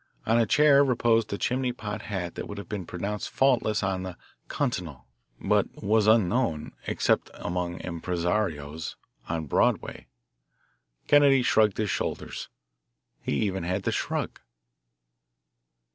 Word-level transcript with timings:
On 0.25 0.39
a 0.39 0.47
chair 0.47 0.83
reposed 0.83 1.31
a 1.31 1.37
chimney 1.37 1.71
pot 1.71 2.01
hat 2.01 2.33
that 2.33 2.47
would 2.47 2.57
have 2.57 2.67
been 2.67 2.87
pronounced 2.87 3.29
faultless 3.29 3.83
on 3.83 4.01
the 4.01 4.17
"continong," 4.49 5.03
but 5.39 5.67
was 5.83 6.07
unknown, 6.07 6.71
except 6.87 7.29
among 7.35 7.79
impresarios, 7.81 8.95
on 9.29 9.45
Broadway. 9.45 10.07
Kennedy 11.05 11.43
shrugged 11.43 11.77
his 11.77 11.91
shoulders 11.91 12.49
he 13.21 13.33
even 13.41 13.61
had 13.61 13.83
the 13.83 13.91
shrug. 13.91 14.39